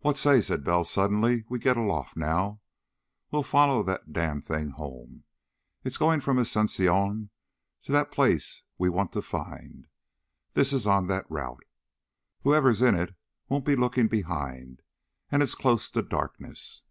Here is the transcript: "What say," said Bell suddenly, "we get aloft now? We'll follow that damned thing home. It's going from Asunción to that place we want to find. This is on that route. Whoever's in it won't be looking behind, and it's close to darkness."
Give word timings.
"What 0.00 0.18
say," 0.18 0.42
said 0.42 0.62
Bell 0.62 0.84
suddenly, 0.84 1.46
"we 1.48 1.58
get 1.58 1.78
aloft 1.78 2.18
now? 2.18 2.60
We'll 3.30 3.42
follow 3.42 3.82
that 3.82 4.12
damned 4.12 4.44
thing 4.44 4.72
home. 4.72 5.24
It's 5.84 5.96
going 5.96 6.20
from 6.20 6.36
Asunción 6.36 7.30
to 7.84 7.90
that 7.90 8.10
place 8.12 8.64
we 8.76 8.90
want 8.90 9.12
to 9.14 9.22
find. 9.22 9.86
This 10.52 10.74
is 10.74 10.86
on 10.86 11.06
that 11.06 11.24
route. 11.30 11.64
Whoever's 12.42 12.82
in 12.82 12.94
it 12.94 13.14
won't 13.48 13.64
be 13.64 13.74
looking 13.74 14.06
behind, 14.06 14.82
and 15.32 15.42
it's 15.42 15.54
close 15.54 15.90
to 15.92 16.02
darkness." 16.02 16.84